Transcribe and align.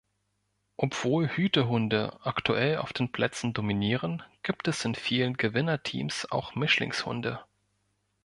Obwohl 0.77 1.27
Hütehunde 1.29 2.17
aktuell 2.23 2.77
auf 2.77 2.91
den 2.91 3.11
Plätzen 3.11 3.53
dominieren, 3.53 4.23
gibt 4.41 4.67
es 4.67 4.83
in 4.83 4.95
vielen 4.95 5.37
Gewinnerteams 5.37 6.31
auch 6.31 6.55
Mischlingshunde. 6.55 7.43